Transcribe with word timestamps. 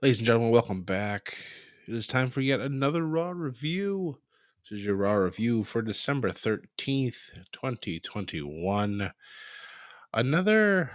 Ladies 0.00 0.18
and 0.18 0.26
gentlemen, 0.26 0.52
welcome 0.52 0.82
back. 0.82 1.36
It 1.88 1.92
is 1.92 2.06
time 2.06 2.30
for 2.30 2.40
yet 2.40 2.60
another 2.60 3.04
Raw 3.04 3.30
review. 3.30 4.20
This 4.62 4.78
is 4.78 4.84
your 4.84 4.94
Raw 4.94 5.14
review 5.14 5.64
for 5.64 5.82
December 5.82 6.30
13th, 6.30 7.34
2021. 7.50 9.10
Another 10.14 10.92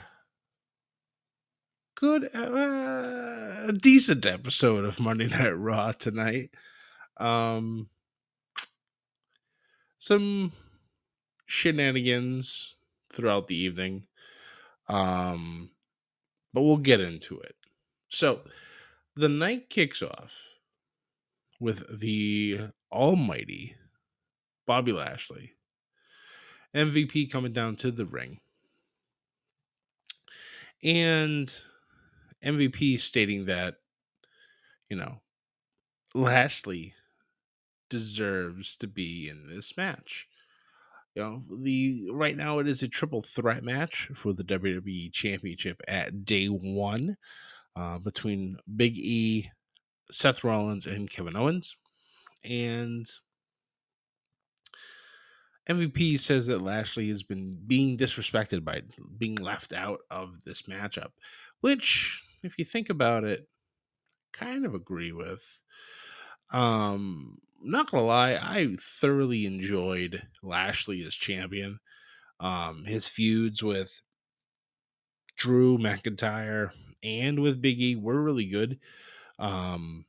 good, 1.96 2.34
uh, 2.34 3.74
decent 3.74 4.26
episode 4.26 4.86
of 4.86 5.02
Monday 5.02 5.28
Night 5.30 5.50
Raw 5.50 5.92
tonight. 5.92 6.52
Um, 7.18 7.90
some 9.98 10.54
shenanigans 11.46 12.78
throughout 13.12 13.50
the 13.50 13.58
evening. 13.58 14.04
Um, 14.88 15.72
but 16.54 16.62
we'll 16.62 16.78
get 16.78 17.02
into 17.02 17.42
it. 17.42 17.56
So, 18.08 18.40
the 19.16 19.30
night 19.30 19.70
kicks 19.70 20.02
off 20.02 20.34
with 21.60 22.00
the 22.00 22.70
almighty 22.92 23.76
Bobby 24.66 24.92
Lashley, 24.92 25.52
MVP 26.76 27.32
coming 27.32 27.52
down 27.52 27.76
to 27.78 27.92
the 27.92 28.06
ring. 28.06 28.40
And 30.84 31.54
MVP 32.44 33.00
stating 33.00 33.46
that, 33.46 33.76
you 34.90 34.98
know, 34.98 35.22
Lashley 36.14 36.94
deserves 37.90 38.76
to 38.78 38.88
be 38.88 39.30
in 39.30 39.48
this 39.48 39.78
match. 39.78 40.28
You 41.16 41.22
know, 41.22 41.42
the 41.62 42.10
right 42.12 42.36
now 42.36 42.60
it 42.60 42.68
is 42.68 42.82
a 42.82 42.88
triple 42.88 43.22
threat 43.22 43.64
match 43.64 44.10
for 44.16 44.34
the 44.34 44.44
WWE 44.44 45.12
Championship 45.14 45.80
at 45.88 46.26
day 46.26 46.48
one 46.48 47.16
uh, 47.76 48.00
between 48.00 48.58
Big 48.76 48.98
E, 48.98 49.50
Seth 50.12 50.44
Rollins, 50.44 50.86
and 50.86 51.10
Kevin 51.10 51.36
Owens. 51.36 51.76
And 52.44 53.08
MVP 55.70 56.20
says 56.20 56.46
that 56.48 56.62
Lashley 56.62 57.08
has 57.10 57.24
been 57.24 57.58
being 57.68 57.98
disrespected 57.98 58.64
by 58.64 58.82
being 59.18 59.36
left 59.36 59.74
out 59.74 60.00
of 60.12 60.44
this 60.44 60.64
matchup, 60.64 61.12
which, 61.62 62.22
if 62.44 62.58
you 62.58 62.66
think 62.66 62.90
about 62.90 63.24
it, 63.24 63.48
kind 64.34 64.66
of 64.66 64.74
agree 64.74 65.14
with. 65.14 65.62
Um, 66.52 67.40
not 67.62 67.90
gonna 67.90 68.04
lie, 68.04 68.34
I 68.34 68.76
thoroughly 68.78 69.46
enjoyed 69.46 70.22
Lashley 70.42 71.02
as 71.04 71.16
champion. 71.16 71.80
Um, 72.40 72.84
his 72.84 73.08
feuds 73.08 73.64
with 73.64 74.02
Drew 75.38 75.78
McIntyre 75.78 76.72
and 77.04 77.40
with 77.40 77.62
Big 77.62 77.82
E 77.82 77.96
were 77.96 78.22
really 78.22 78.46
good. 78.46 78.80
Um, 79.40 80.06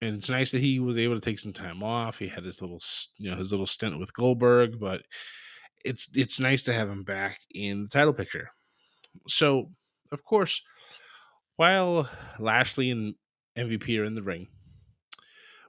and 0.00 0.16
it's 0.16 0.28
nice 0.28 0.50
that 0.50 0.60
he 0.60 0.80
was 0.80 0.98
able 0.98 1.14
to 1.14 1.20
take 1.20 1.38
some 1.38 1.52
time 1.52 1.82
off. 1.82 2.18
He 2.18 2.28
had 2.28 2.44
his 2.44 2.60
little, 2.60 2.80
you 3.18 3.30
know, 3.30 3.36
his 3.36 3.52
little 3.52 3.66
stint 3.66 3.98
with 3.98 4.12
Goldberg, 4.12 4.78
but 4.78 5.02
it's 5.84 6.08
it's 6.14 6.40
nice 6.40 6.62
to 6.64 6.72
have 6.72 6.88
him 6.88 7.04
back 7.04 7.40
in 7.54 7.82
the 7.82 7.88
title 7.88 8.12
picture. 8.12 8.50
So, 9.28 9.70
of 10.12 10.22
course, 10.24 10.60
while 11.56 12.08
Lashley 12.38 12.90
and 12.90 13.14
MVP 13.56 13.98
are 13.98 14.04
in 14.04 14.14
the 14.14 14.22
ring, 14.22 14.48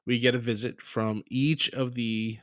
we 0.05 0.19
get 0.19 0.35
a 0.35 0.39
visit 0.39 0.81
from 0.81 1.23
each 1.29 1.69
of 1.69 1.93
the 1.93 2.37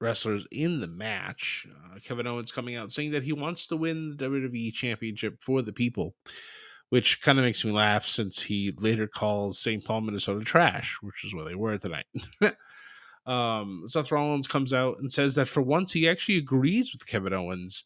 wrestlers 0.00 0.46
in 0.50 0.80
the 0.80 0.88
match. 0.88 1.66
Uh, 1.84 1.98
Kevin 2.04 2.26
Owens 2.26 2.52
coming 2.52 2.76
out 2.76 2.92
saying 2.92 3.10
that 3.12 3.22
he 3.22 3.32
wants 3.32 3.66
to 3.68 3.76
win 3.76 4.16
the 4.16 4.24
WWE 4.24 4.72
Championship 4.72 5.40
for 5.40 5.62
the 5.62 5.72
people, 5.72 6.14
which 6.90 7.20
kind 7.20 7.38
of 7.38 7.44
makes 7.44 7.64
me 7.64 7.72
laugh 7.72 8.04
since 8.04 8.40
he 8.40 8.72
later 8.78 9.06
calls 9.06 9.58
St. 9.58 9.84
Paul, 9.84 10.02
Minnesota 10.02 10.44
trash, 10.44 10.98
which 11.02 11.24
is 11.24 11.34
where 11.34 11.44
they 11.44 11.54
were 11.54 11.78
tonight. 11.78 12.06
um, 13.26 13.82
Seth 13.86 14.12
Rollins 14.12 14.46
comes 14.48 14.72
out 14.72 14.98
and 15.00 15.10
says 15.10 15.34
that 15.34 15.48
for 15.48 15.62
once 15.62 15.92
he 15.92 16.08
actually 16.08 16.38
agrees 16.38 16.92
with 16.92 17.06
Kevin 17.06 17.34
Owens 17.34 17.84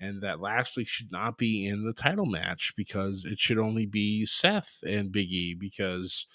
and 0.00 0.20
that 0.22 0.40
Lashley 0.40 0.84
should 0.84 1.12
not 1.12 1.38
be 1.38 1.66
in 1.66 1.84
the 1.84 1.92
title 1.92 2.26
match 2.26 2.72
because 2.76 3.24
it 3.24 3.38
should 3.38 3.58
only 3.58 3.86
be 3.86 4.26
Seth 4.26 4.82
and 4.86 5.12
Big 5.12 5.30
E 5.30 5.54
because 5.54 6.26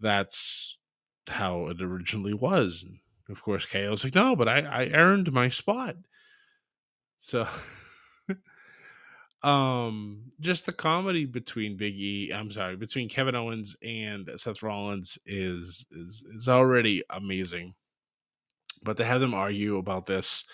that's 0.00 0.76
how 1.26 1.66
it 1.66 1.80
originally 1.80 2.34
was 2.34 2.84
of 3.28 3.42
course, 3.42 3.66
KO's 3.66 4.04
like, 4.04 4.14
no, 4.14 4.34
but 4.34 4.48
I, 4.48 4.60
I 4.60 4.84
earned 4.88 5.32
my 5.32 5.48
spot. 5.48 5.96
So, 7.18 7.46
um, 9.42 10.30
just 10.40 10.66
the 10.66 10.72
comedy 10.72 11.26
between 11.26 11.76
Big 11.76 11.94
E, 11.94 12.32
I'm 12.32 12.50
sorry, 12.50 12.76
between 12.76 13.08
Kevin 13.08 13.34
Owens 13.34 13.76
and 13.82 14.30
Seth 14.36 14.62
Rollins 14.62 15.18
is 15.26 15.84
is 15.90 16.24
is 16.34 16.48
already 16.48 17.02
amazing. 17.10 17.74
But 18.84 18.96
to 18.98 19.04
have 19.04 19.20
them 19.20 19.34
argue 19.34 19.78
about 19.78 20.06
this 20.06 20.44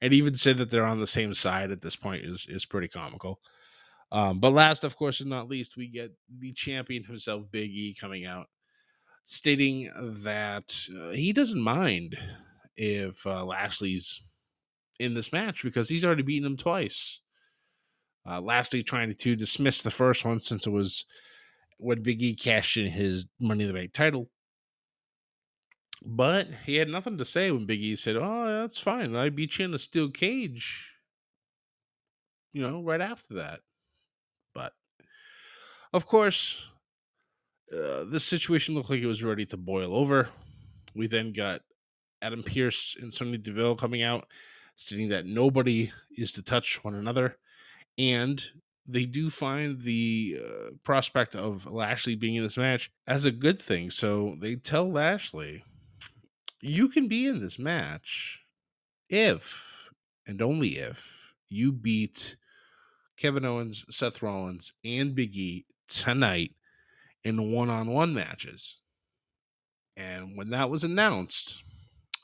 and 0.00 0.12
even 0.12 0.34
say 0.34 0.52
that 0.52 0.70
they're 0.70 0.84
on 0.84 1.00
the 1.00 1.06
same 1.06 1.32
side 1.32 1.70
at 1.70 1.80
this 1.80 1.96
point 1.96 2.24
is 2.24 2.46
is 2.48 2.66
pretty 2.66 2.88
comical. 2.88 3.40
Um, 4.10 4.40
but 4.40 4.52
last, 4.52 4.84
of 4.84 4.96
course, 4.96 5.20
and 5.20 5.28
not 5.28 5.48
least, 5.48 5.76
we 5.76 5.86
get 5.86 6.12
the 6.38 6.52
champion 6.52 7.04
himself, 7.04 7.44
Big 7.50 7.70
E, 7.70 7.94
coming 7.94 8.24
out 8.24 8.48
stating 9.30 9.90
that 10.22 10.74
uh, 10.98 11.10
he 11.10 11.34
doesn't 11.34 11.60
mind 11.60 12.16
if 12.78 13.26
uh, 13.26 13.44
Lashley's 13.44 14.22
in 14.98 15.12
this 15.12 15.34
match 15.34 15.62
because 15.62 15.86
he's 15.86 16.02
already 16.02 16.22
beaten 16.22 16.46
him 16.46 16.56
twice. 16.56 17.20
Uh, 18.26 18.40
Lashley 18.40 18.82
trying 18.82 19.14
to 19.14 19.36
dismiss 19.36 19.82
the 19.82 19.90
first 19.90 20.24
one 20.24 20.40
since 20.40 20.66
it 20.66 20.70
was 20.70 21.04
when 21.76 22.02
Big 22.02 22.22
E 22.22 22.34
cashed 22.34 22.78
in 22.78 22.86
his 22.86 23.26
Money 23.38 23.64
in 23.64 23.68
the 23.68 23.74
Bank 23.74 23.92
title. 23.92 24.30
But 26.02 26.48
he 26.64 26.76
had 26.76 26.88
nothing 26.88 27.18
to 27.18 27.24
say 27.26 27.50
when 27.50 27.66
Big 27.66 27.82
E 27.82 27.96
said, 27.96 28.16
Oh, 28.16 28.62
that's 28.62 28.78
fine. 28.78 29.14
I 29.14 29.28
beat 29.28 29.58
you 29.58 29.66
in 29.66 29.74
a 29.74 29.78
steel 29.78 30.08
cage, 30.08 30.90
you 32.54 32.62
know, 32.62 32.82
right 32.82 33.02
after 33.02 33.34
that. 33.34 33.60
But 34.54 34.72
of 35.92 36.06
course, 36.06 36.64
uh, 37.72 38.04
the 38.04 38.20
situation 38.20 38.74
looked 38.74 38.90
like 38.90 39.00
it 39.00 39.06
was 39.06 39.24
ready 39.24 39.44
to 39.46 39.56
boil 39.56 39.94
over. 39.94 40.28
We 40.94 41.06
then 41.06 41.32
got 41.32 41.60
Adam 42.22 42.42
Pearce 42.42 42.96
and 43.00 43.12
Sonya 43.12 43.38
Deville 43.38 43.76
coming 43.76 44.02
out, 44.02 44.26
stating 44.76 45.08
that 45.10 45.26
nobody 45.26 45.90
is 46.16 46.32
to 46.32 46.42
touch 46.42 46.82
one 46.82 46.94
another, 46.94 47.36
and 47.98 48.42
they 48.86 49.04
do 49.04 49.28
find 49.28 49.80
the 49.80 50.38
uh, 50.42 50.70
prospect 50.82 51.36
of 51.36 51.66
Lashley 51.66 52.16
being 52.16 52.36
in 52.36 52.42
this 52.42 52.56
match 52.56 52.90
as 53.06 53.26
a 53.26 53.30
good 53.30 53.58
thing. 53.58 53.90
So 53.90 54.36
they 54.40 54.56
tell 54.56 54.90
Lashley, 54.90 55.62
"You 56.62 56.88
can 56.88 57.06
be 57.06 57.26
in 57.26 57.40
this 57.40 57.58
match 57.58 58.42
if 59.10 59.90
and 60.26 60.40
only 60.40 60.78
if 60.78 61.34
you 61.48 61.72
beat." 61.72 62.36
Kevin 63.18 63.44
Owens, 63.44 63.84
Seth 63.90 64.22
Rollins, 64.22 64.72
and 64.84 65.12
Big 65.12 65.36
E 65.36 65.66
tonight 65.88 66.52
in 67.24 67.52
one 67.52 67.70
on 67.70 67.88
one 67.88 68.14
matches. 68.14 68.76
And 69.96 70.36
when 70.36 70.50
that 70.50 70.70
was 70.70 70.84
announced, 70.84 71.62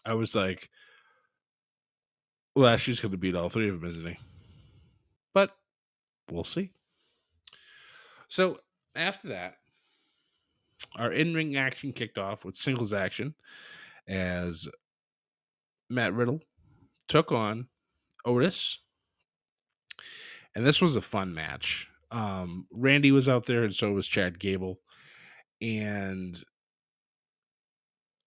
I 0.04 0.14
was 0.14 0.34
like, 0.34 0.68
well, 2.54 2.66
Lashley's 2.66 3.00
going 3.00 3.12
to 3.12 3.18
beat 3.18 3.34
all 3.34 3.48
three 3.48 3.68
of 3.68 3.80
them, 3.80 3.88
isn't 3.88 4.06
he? 4.06 4.16
But 5.32 5.50
we'll 6.30 6.44
see. 6.44 6.70
So 8.28 8.58
after 8.94 9.28
that, 9.28 9.56
our 10.96 11.12
in 11.12 11.34
ring 11.34 11.56
action 11.56 11.92
kicked 11.92 12.18
off 12.18 12.44
with 12.44 12.56
singles 12.56 12.92
action 12.92 13.34
as 14.06 14.68
Matt 15.90 16.14
Riddle 16.14 16.40
took 17.08 17.32
on 17.32 17.68
Otis. 18.24 18.78
And 20.54 20.64
this 20.64 20.80
was 20.80 20.96
a 20.96 21.02
fun 21.02 21.34
match. 21.34 21.88
Um, 22.10 22.66
Randy 22.70 23.10
was 23.10 23.28
out 23.28 23.46
there, 23.46 23.64
and 23.64 23.74
so 23.74 23.92
was 23.92 24.06
Chad 24.06 24.38
Gable. 24.38 24.78
And 25.64 26.36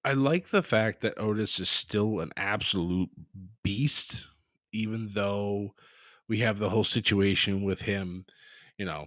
I 0.04 0.14
like 0.14 0.48
the 0.48 0.64
fact 0.64 1.02
that 1.02 1.20
Otis 1.20 1.60
is 1.60 1.70
still 1.70 2.20
an 2.20 2.32
absolute 2.36 3.12
beast, 3.64 4.32
even 4.74 5.08
though 5.12 5.76
we 6.28 6.40
have 6.40 6.58
the 6.58 6.70
whole 6.70 6.84
situation 6.84 7.64
with 7.64 7.80
him, 7.80 8.26
you 8.80 8.86
know, 8.86 9.06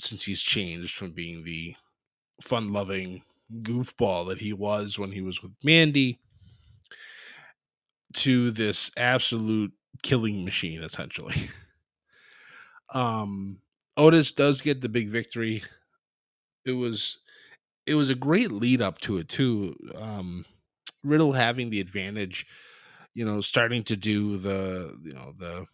since 0.00 0.24
he's 0.24 0.42
changed 0.42 0.96
from 0.96 1.12
being 1.12 1.44
the 1.44 1.76
fun 2.42 2.72
loving 2.72 3.22
goofball 3.62 4.28
that 4.28 4.40
he 4.40 4.52
was 4.52 4.98
when 4.98 5.12
he 5.12 5.20
was 5.20 5.40
with 5.40 5.52
Mandy 5.62 6.18
to 8.14 8.50
this 8.50 8.90
absolute 8.96 9.72
killing 10.02 10.44
machine, 10.44 10.82
essentially. 10.82 11.48
um, 12.92 13.58
Otis 13.96 14.32
does 14.32 14.62
get 14.62 14.80
the 14.80 14.88
big 14.88 15.08
victory. 15.08 15.62
It 16.64 16.72
was 16.72 17.18
it 17.88 17.94
was 17.94 18.10
a 18.10 18.14
great 18.14 18.52
lead 18.52 18.82
up 18.82 19.00
to 19.00 19.16
it 19.16 19.28
too. 19.28 19.74
Um, 19.94 20.44
Riddle 21.02 21.32
having 21.32 21.70
the 21.70 21.80
advantage, 21.80 22.46
you 23.14 23.24
know, 23.24 23.40
starting 23.40 23.82
to 23.84 23.96
do 23.96 24.36
the 24.36 24.96
you 25.02 25.14
know 25.14 25.32
the 25.38 25.66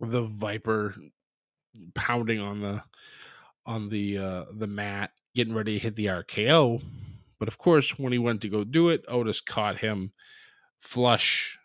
the 0.00 0.26
Viper 0.26 0.94
pounding 1.94 2.40
on 2.40 2.60
the 2.60 2.82
on 3.64 3.88
the 3.88 4.18
uh, 4.18 4.44
the 4.52 4.66
mat, 4.66 5.12
getting 5.34 5.54
ready 5.54 5.74
to 5.74 5.78
hit 5.78 5.96
the 5.96 6.06
RKO. 6.06 6.82
But 7.38 7.48
of 7.48 7.58
course, 7.58 7.98
when 7.98 8.12
he 8.12 8.18
went 8.18 8.40
to 8.42 8.48
go 8.48 8.64
do 8.64 8.88
it, 8.88 9.04
Otis 9.08 9.40
caught 9.40 9.78
him 9.78 10.12
flush. 10.80 11.58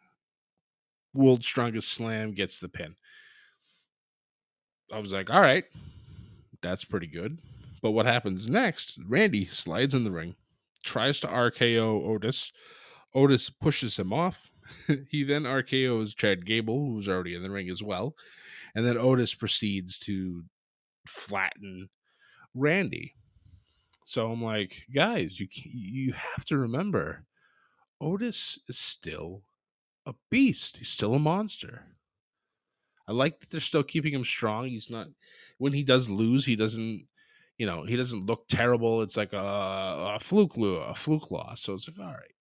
World's 1.14 1.48
strongest 1.48 1.92
slam 1.92 2.34
gets 2.34 2.60
the 2.60 2.70
pin. 2.70 2.96
I 4.94 5.00
was 5.00 5.12
like, 5.12 5.30
all 5.30 5.42
right, 5.42 5.66
that's 6.62 6.86
pretty 6.86 7.08
good. 7.08 7.40
But 7.82 7.92
what 7.92 8.06
happens 8.06 8.48
next? 8.48 9.00
Randy 9.08 9.46
slides 9.46 9.96
in 9.96 10.04
the 10.04 10.12
ring, 10.12 10.36
tries 10.84 11.20
to 11.22 11.28
RKO 11.28 12.08
Otis. 12.08 12.52
Otis 13.14 13.50
pushes 13.50 13.98
him 13.98 14.14
off. 14.14 14.52
he 15.10 15.24
then 15.24 15.44
RKOs 15.44 16.16
Chad 16.16 16.46
Gable, 16.46 16.86
who's 16.86 17.10
already 17.10 17.36
in 17.36 17.44
the 17.44 17.50
ring 17.50 17.70
as 17.70 17.84
well. 17.84 18.16
And 18.76 18.86
then 18.86 18.98
Otis 18.98 19.34
proceeds 19.34 19.98
to 20.00 20.44
flatten 21.08 21.90
Randy. 22.54 23.16
So 24.06 24.32
I'm 24.32 24.44
like, 24.44 24.88
guys, 24.94 25.40
you 25.40 25.48
you 25.52 26.14
have 26.14 26.46
to 26.46 26.58
remember, 26.58 27.26
Otis 28.00 28.60
is 28.68 28.78
still 28.78 29.44
a 30.06 30.14
beast. 30.30 30.78
He's 30.78 30.90
still 30.90 31.14
a 31.16 31.20
monster. 31.20 31.86
I 33.08 33.14
like 33.14 33.40
that 33.40 33.50
they're 33.50 33.60
still 33.60 33.84
keeping 33.84 34.14
him 34.14 34.24
strong. 34.24 34.68
He's 34.68 34.90
not 34.90 35.08
when 35.58 35.74
he 35.74 35.84
does 35.84 36.10
lose, 36.10 36.46
he 36.46 36.56
doesn't, 36.56 37.06
you 37.62 37.68
know, 37.68 37.84
he 37.84 37.96
doesn't 37.96 38.26
look 38.26 38.48
terrible. 38.48 39.04
It's 39.04 39.16
like 39.16 39.34
a, 39.34 40.16
a 40.16 40.18
fluke 40.20 40.58
a 40.58 40.96
fluke 40.96 41.30
loss. 41.30 41.62
So 41.62 41.76
it's 41.76 41.88
like, 41.88 42.00
all 42.00 42.12
right, 42.12 42.34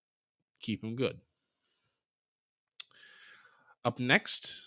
keep 0.61 0.83
him 0.83 0.95
good. 0.95 1.19
Up 3.85 3.99
next, 3.99 4.63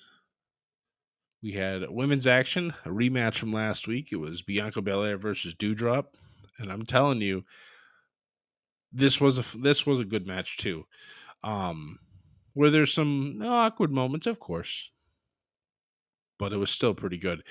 we 1.43 1.51
had 1.51 1.91
women's 1.91 2.29
action, 2.29 2.73
a 2.85 2.89
rematch 2.91 3.37
from 3.37 3.53
last 3.53 3.89
week. 3.89 4.13
It 4.13 4.17
was 4.21 4.43
Bianca 4.43 4.81
Belair 4.81 5.19
versus 5.19 5.57
Doudrop, 5.57 6.05
and 6.61 6.71
I'm 6.71 6.85
telling 6.85 7.21
you, 7.21 7.43
this 8.93 9.21
was 9.21 9.39
a 9.39 9.59
this 9.59 9.85
was 9.85 9.99
a 9.99 10.05
good 10.05 10.25
match 10.25 10.59
too. 10.59 10.85
Um, 11.43 11.99
where 12.53 12.71
there's 12.71 12.95
some 12.95 13.43
awkward 13.43 13.91
moments, 13.91 14.29
of 14.29 14.39
course, 14.39 14.89
but 16.39 16.53
it 16.53 16.57
was 16.57 16.71
still 16.71 16.95
pretty 16.95 17.19
good. 17.19 17.43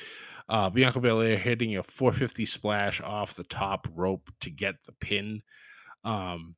Uh, 0.50 0.70
Bianca 0.70 1.00
Belair 1.00 1.38
hitting 1.38 1.78
a 1.78 1.84
450 1.84 2.46
splash 2.46 3.02
off 3.02 3.36
the 3.36 3.46
top 3.46 3.88
rope 3.96 4.30
to 4.42 4.50
get 4.50 4.76
the 4.86 4.92
pin. 4.94 5.42
Um, 6.04 6.56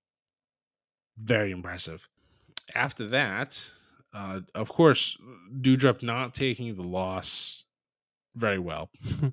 very 1.17 1.51
impressive. 1.51 2.07
After 2.73 3.07
that, 3.09 3.63
uh, 4.13 4.41
of 4.55 4.69
course, 4.69 5.17
Doudrop 5.61 6.01
not 6.01 6.33
taking 6.33 6.73
the 6.73 6.83
loss 6.83 7.63
very 8.35 8.59
well. 8.59 8.89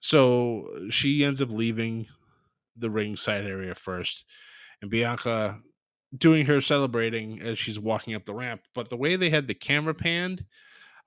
so 0.00 0.68
she 0.90 1.24
ends 1.24 1.40
up 1.40 1.50
leaving 1.50 2.06
the 2.76 2.90
ringside 2.90 3.46
area 3.46 3.74
first, 3.74 4.24
and 4.82 4.90
Bianca 4.90 5.58
doing 6.16 6.46
her 6.46 6.60
celebrating 6.60 7.40
as 7.42 7.58
she's 7.58 7.78
walking 7.78 8.14
up 8.14 8.24
the 8.24 8.34
ramp. 8.34 8.62
But 8.74 8.88
the 8.88 8.96
way 8.96 9.16
they 9.16 9.30
had 9.30 9.46
the 9.46 9.54
camera 9.54 9.94
panned, 9.94 10.44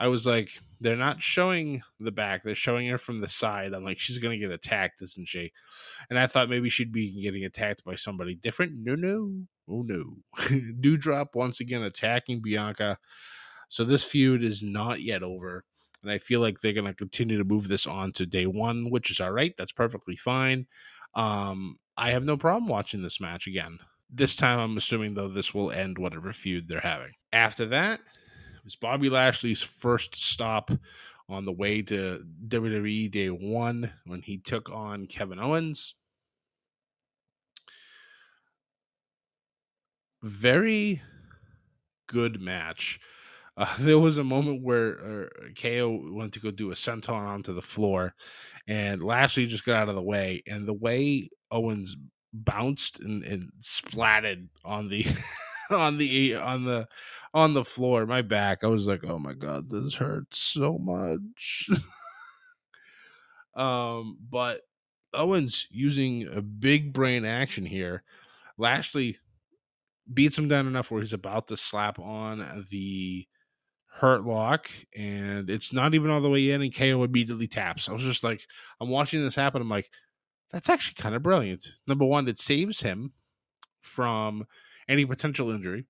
I 0.01 0.07
was 0.07 0.25
like, 0.25 0.49
they're 0.79 0.95
not 0.95 1.21
showing 1.21 1.83
the 1.99 2.11
back; 2.11 2.43
they're 2.43 2.55
showing 2.55 2.87
her 2.87 2.97
from 2.97 3.21
the 3.21 3.27
side. 3.27 3.73
I'm 3.73 3.83
like, 3.83 3.99
she's 3.99 4.17
gonna 4.17 4.37
get 4.39 4.49
attacked, 4.49 5.03
isn't 5.03 5.27
she? 5.27 5.53
And 6.09 6.17
I 6.17 6.25
thought 6.25 6.49
maybe 6.49 6.69
she'd 6.69 6.91
be 6.91 7.21
getting 7.21 7.45
attacked 7.45 7.85
by 7.85 7.93
somebody 7.93 8.33
different. 8.33 8.73
No, 8.75 8.95
no, 8.95 9.31
oh 9.69 9.83
no. 9.83 10.17
Doudrop 10.81 11.35
once 11.35 11.59
again 11.59 11.83
attacking 11.83 12.41
Bianca. 12.41 12.97
So 13.69 13.83
this 13.83 14.03
feud 14.03 14.43
is 14.43 14.63
not 14.63 15.01
yet 15.01 15.21
over. 15.21 15.63
And 16.01 16.11
I 16.11 16.17
feel 16.17 16.39
like 16.39 16.59
they're 16.59 16.73
to 16.73 16.93
continue 16.95 17.37
to 17.37 17.43
move 17.43 17.67
this 17.67 17.85
on 17.85 18.11
to 18.13 18.25
day 18.25 18.47
one, 18.47 18.89
which 18.89 19.11
is 19.11 19.19
all 19.19 19.31
right. 19.31 19.53
That's 19.55 19.71
perfectly 19.71 20.15
fine. 20.15 20.65
Um, 21.13 21.77
I 21.95 22.09
have 22.09 22.23
no 22.23 22.37
problem 22.37 22.67
watching 22.67 23.03
this 23.03 23.21
match 23.21 23.45
again. 23.45 23.77
This 24.09 24.35
time, 24.35 24.59
I'm 24.59 24.77
assuming, 24.77 25.13
though, 25.13 25.27
this 25.27 25.53
will 25.53 25.71
end 25.71 25.99
whatever 25.99 26.33
feud 26.33 26.67
they're 26.67 26.81
having. 26.81 27.11
After 27.31 27.67
that, 27.67 28.01
was 28.63 28.75
Bobby 28.75 29.09
Lashley's 29.09 29.61
first 29.61 30.15
stop 30.15 30.71
on 31.29 31.45
the 31.45 31.51
way 31.51 31.81
to 31.83 32.23
WWE 32.47 33.09
Day 33.09 33.29
One 33.29 33.91
when 34.05 34.21
he 34.21 34.37
took 34.37 34.69
on 34.69 35.05
Kevin 35.07 35.39
Owens. 35.39 35.95
Very 40.21 41.01
good 42.07 42.41
match. 42.41 42.99
Uh, 43.57 43.65
there 43.79 43.99
was 43.99 44.17
a 44.17 44.23
moment 44.23 44.63
where 44.63 45.25
uh, 45.25 45.49
KO 45.59 46.01
went 46.11 46.33
to 46.33 46.39
go 46.39 46.51
do 46.51 46.71
a 46.71 46.75
senton 46.75 47.13
onto 47.13 47.53
the 47.53 47.61
floor, 47.61 48.13
and 48.67 49.03
Lashley 49.03 49.45
just 49.45 49.65
got 49.65 49.77
out 49.77 49.89
of 49.89 49.95
the 49.95 50.01
way. 50.01 50.43
And 50.47 50.67
the 50.67 50.73
way 50.73 51.29
Owens 51.49 51.95
bounced 52.33 52.99
and, 52.99 53.23
and 53.23 53.51
splatted 53.61 54.47
on 54.63 54.89
the 54.89 55.05
on 55.73 55.97
the 55.97 56.35
on 56.35 56.65
the 56.65 56.87
on 57.33 57.53
the 57.53 57.63
floor, 57.63 58.05
my 58.05 58.21
back, 58.21 58.63
I 58.63 58.67
was 58.67 58.87
like, 58.87 59.03
"Oh 59.03 59.19
my 59.19 59.33
god, 59.33 59.69
this 59.69 59.95
hurts 59.95 60.39
so 60.39 60.77
much." 60.77 61.69
um, 63.55 64.17
but 64.29 64.61
Owens 65.13 65.67
using 65.69 66.27
a 66.33 66.41
big 66.41 66.93
brain 66.93 67.25
action 67.25 67.65
here. 67.65 68.03
Lashley 68.57 69.17
beats 70.13 70.37
him 70.37 70.47
down 70.47 70.67
enough 70.67 70.91
where 70.91 71.01
he's 71.01 71.13
about 71.13 71.47
to 71.47 71.57
slap 71.57 71.99
on 71.99 72.65
the 72.69 73.25
hurt 73.87 74.25
lock, 74.25 74.69
and 74.95 75.49
it's 75.49 75.73
not 75.73 75.93
even 75.93 76.09
all 76.11 76.21
the 76.21 76.29
way 76.29 76.51
in, 76.51 76.61
and 76.61 76.75
KO 76.75 77.03
immediately 77.03 77.47
taps. 77.47 77.89
I 77.89 77.93
was 77.93 78.03
just 78.03 78.23
like, 78.23 78.45
I'm 78.79 78.89
watching 78.89 79.21
this 79.21 79.35
happen. 79.35 79.61
I'm 79.61 79.69
like, 79.69 79.89
that's 80.51 80.69
actually 80.69 81.01
kind 81.01 81.15
of 81.15 81.23
brilliant. 81.23 81.65
Number 81.87 82.05
one, 82.05 82.27
it 82.27 82.39
saves 82.39 82.81
him 82.81 83.13
from 83.81 84.45
any 84.91 85.05
potential 85.05 85.49
injury. 85.49 85.85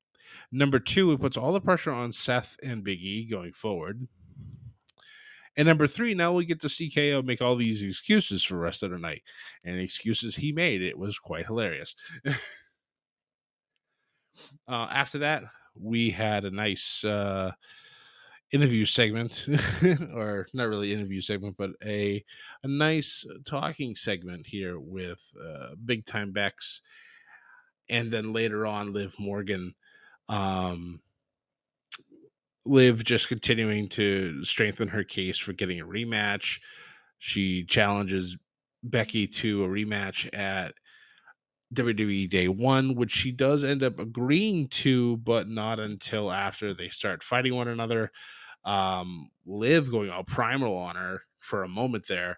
Number 0.52 0.80
two, 0.80 1.12
it 1.12 1.20
puts 1.20 1.38
all 1.38 1.52
the 1.52 1.60
pressure 1.60 1.92
on 1.92 2.12
Seth 2.12 2.58
and 2.64 2.84
Big 2.84 3.02
E 3.02 3.26
going 3.26 3.54
forward. 3.54 4.08
And 5.58 5.68
number 5.68 5.88
three, 5.88 6.14
now 6.14 6.32
we 6.32 6.46
get 6.46 6.62
to 6.62 6.70
see 6.70 6.90
KO 6.90 7.22
make 7.22 7.42
all 7.42 7.58
these 7.58 7.84
excuses 7.84 8.44
for 8.44 8.54
the 8.54 8.62
rest 8.62 8.84
of 8.84 8.92
the 8.92 8.98
night. 8.98 9.24
And 9.66 9.80
excuses 9.80 10.38
he 10.38 10.54
made, 10.54 10.82
it 10.82 10.98
was 10.98 11.20
quite 11.20 11.46
hilarious. 11.46 11.96
uh, 14.68 14.88
after 14.92 15.18
that, 15.20 15.44
we 15.76 16.10
had 16.12 16.46
a 16.46 16.52
nice 16.52 17.04
uh, 17.04 17.52
interview 18.52 18.86
segment, 18.86 19.48
or 20.14 20.48
not 20.54 20.68
really 20.68 20.94
interview 20.94 21.22
segment, 21.22 21.56
but 21.58 21.72
a 21.84 22.24
a 22.64 22.68
nice 22.68 23.26
talking 23.46 23.96
segment 23.96 24.48
here 24.48 24.80
with 24.80 25.34
uh, 25.44 25.76
Big 25.86 26.06
Time 26.06 26.32
Bex, 26.32 26.82
and 27.90 28.12
then 28.12 28.34
later 28.34 28.66
on 28.66 28.94
Liv 28.94 29.16
Morgan. 29.20 29.74
Um, 30.30 31.02
Liv 32.66 33.04
just 33.04 33.28
continuing 33.28 33.90
to 33.90 34.44
strengthen 34.44 34.88
her 34.88 35.04
case 35.04 35.38
for 35.38 35.54
getting 35.54 35.80
a 35.80 35.86
rematch. 35.86 36.60
She 37.18 37.64
challenges 37.66 38.38
Becky 38.84 39.28
to 39.28 39.64
a 39.64 39.68
rematch 39.68 40.30
at 40.38 40.74
WWE 41.74 42.30
Day 42.30 42.48
One, 42.48 42.96
which 42.96 43.12
she 43.12 43.32
does 43.32 43.64
end 43.64 43.84
up 43.84 44.00
agreeing 44.00 44.68
to, 44.70 45.18
but 45.18 45.48
not 45.48 45.80
until 45.80 46.32
after 46.32 46.74
they 46.74 46.90
start 46.90 47.24
fighting 47.24 47.56
one 47.56 47.68
another. 47.68 48.12
Um, 48.66 49.32
Liv 49.46 49.90
going 49.90 50.10
all 50.10 50.24
primal 50.24 50.76
on 50.78 50.96
her 50.96 51.24
for 51.40 51.64
a 51.64 51.70
moment 51.70 52.08
there, 52.08 52.38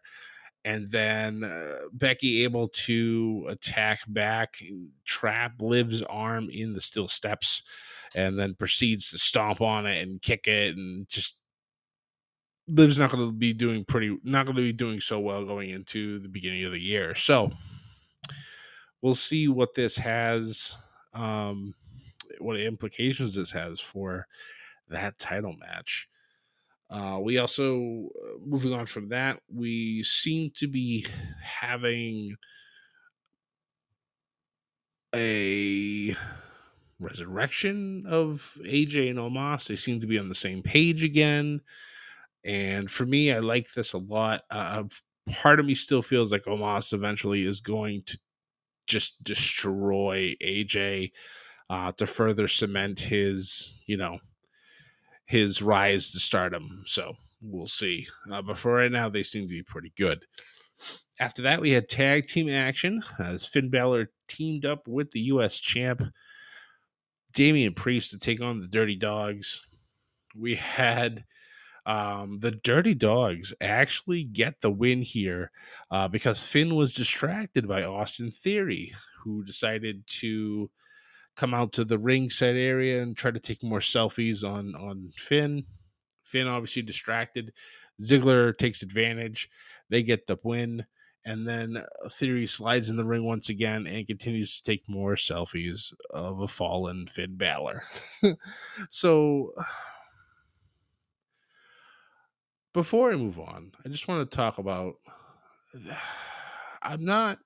and 0.66 0.88
then 0.90 1.44
uh, 1.44 1.88
Becky 1.92 2.44
able 2.44 2.68
to 2.68 3.46
attack 3.50 4.00
back, 4.08 4.58
trap 5.06 5.54
Liv's 5.62 6.02
arm 6.04 6.50
in 6.50 6.74
the 6.74 6.82
steel 6.82 7.08
steps, 7.08 7.64
and 8.16 8.40
then 8.40 8.56
proceeds 8.56 9.12
to 9.12 9.18
stomp 9.18 9.62
on 9.62 9.86
it 9.86 10.02
and 10.02 10.22
kick 10.22 10.48
it, 10.48 10.78
and 10.78 11.08
just 11.10 11.36
Liv's 12.68 12.98
not 12.98 13.12
going 13.12 13.28
to 13.28 13.34
be 13.34 13.54
doing 13.54 13.84
pretty, 13.84 14.18
not 14.24 14.46
going 14.46 14.56
to 14.56 14.62
be 14.62 14.72
doing 14.72 15.02
so 15.02 15.20
well 15.20 15.44
going 15.46 15.70
into 15.70 16.20
the 16.20 16.30
beginning 16.30 16.64
of 16.64 16.72
the 16.72 16.80
year. 16.80 17.14
So 17.14 17.52
we'll 19.02 19.16
see 19.16 19.50
what 19.50 19.74
this 19.74 19.98
has, 19.98 20.78
um, 21.14 21.76
what 22.40 22.58
implications 22.60 23.36
this 23.36 23.52
has 23.52 23.82
for 23.82 24.28
that 24.90 25.20
title 25.20 25.54
match. 25.60 26.08
Uh, 26.94 27.18
we 27.20 27.40
also, 27.40 28.08
uh, 28.24 28.38
moving 28.46 28.72
on 28.72 28.86
from 28.86 29.10
that, 29.10 29.40
we 29.52 30.04
seem 30.04 30.52
to 30.56 30.68
be 30.68 31.04
having 31.42 32.36
a 35.16 36.16
resurrection 37.00 38.06
of 38.08 38.56
AJ 38.64 39.10
and 39.10 39.18
Omos. 39.18 39.68
They 39.68 39.76
seem 39.76 40.00
to 40.02 40.08
be 40.08 40.20
on 40.20 40.28
the 40.28 40.36
same 40.36 40.62
page 40.62 41.04
again. 41.04 41.62
And 42.46 42.92
for 42.92 43.08
me, 43.08 43.32
I 43.32 43.40
like 43.40 43.74
this 43.74 43.94
a 43.94 43.98
lot. 43.98 44.42
Uh, 44.52 44.84
part 45.32 45.60
of 45.60 45.66
me 45.66 45.74
still 45.74 46.04
feels 46.04 46.32
like 46.32 46.46
Omos 46.46 46.94
eventually 46.94 47.44
is 47.44 47.60
going 47.60 48.04
to 48.04 48.20
just 48.86 49.24
destroy 49.24 50.36
AJ 50.44 51.12
uh, 51.72 51.92
to 51.94 52.06
further 52.06 52.48
cement 52.48 53.00
his, 53.00 53.74
you 53.88 53.98
know, 53.98 54.20
his 55.34 55.64
rise 55.64 56.12
to 56.12 56.20
stardom. 56.20 56.84
So 56.86 57.16
we'll 57.42 57.68
see. 57.68 58.06
Uh, 58.32 58.44
but 58.44 58.56
for 58.56 58.72
right 58.74 58.92
now, 58.92 59.10
they 59.10 59.24
seem 59.24 59.42
to 59.42 59.48
be 59.48 59.64
pretty 59.64 59.92
good. 59.98 60.24
After 61.20 61.42
that, 61.42 61.60
we 61.60 61.72
had 61.72 61.90
tag 61.90 62.28
team 62.28 62.50
action 62.50 63.02
as 63.20 63.48
Finn 63.48 63.72
Balor 63.72 64.12
teamed 64.28 64.64
up 64.64 64.88
with 64.88 65.10
the 65.10 65.22
U.S. 65.22 65.60
champ 65.60 66.04
Damian 67.34 67.74
Priest 67.74 68.12
to 68.12 68.20
take 68.20 68.42
on 68.42 68.62
the 68.62 68.68
Dirty 68.68 68.96
Dogs. 68.96 69.66
We 70.36 70.54
had 70.54 71.24
um, 71.88 72.38
the 72.40 72.52
Dirty 72.52 72.94
Dogs 72.94 73.56
actually 73.60 74.26
get 74.26 74.62
the 74.62 74.70
win 74.72 75.02
here 75.02 75.50
uh, 75.90 76.08
because 76.10 76.46
Finn 76.46 76.76
was 76.76 76.94
distracted 76.94 77.68
by 77.68 77.84
Austin 77.84 78.30
Theory, 78.30 78.94
who 79.24 79.44
decided 79.44 80.06
to 80.20 80.70
come 81.36 81.54
out 81.54 81.74
to 81.74 81.86
the 81.86 81.98
ringside 81.98 82.56
area 82.56 83.02
and 83.02 83.18
try 83.18 83.32
to 83.32 83.40
take 83.40 83.64
more 83.64 83.80
selfies 83.80 84.44
on 84.44 84.76
on 84.76 85.12
Finn. 85.16 85.64
Finn 86.24 86.48
obviously 86.48 86.82
distracted. 86.82 87.54
Ziggler 88.02 88.58
takes 88.58 88.82
advantage. 88.82 89.50
They 89.90 90.04
get 90.04 90.28
the 90.28 90.38
win. 90.44 90.86
And 91.26 91.48
then 91.48 91.78
uh, 91.78 92.10
Theory 92.10 92.48
slides 92.48 92.90
in 92.90 92.98
the 92.98 93.06
ring 93.06 93.24
once 93.24 93.50
again 93.50 93.88
and 93.88 94.06
continues 94.06 94.58
to 94.58 94.64
take 94.64 94.84
more 94.90 95.16
selfies 95.16 95.94
of 96.10 96.42
a 96.42 96.48
fallen 96.48 97.08
Finn 97.08 97.38
Balor. 97.38 97.84
so, 98.90 99.54
before 102.74 103.14
I 103.14 103.16
move 103.16 103.40
on, 103.40 103.72
I 103.86 103.90
just 103.90 104.08
want 104.08 104.30
to 104.30 104.36
talk 104.36 104.58
about. 104.58 104.96
I'm 106.86 107.06
not 107.06 107.40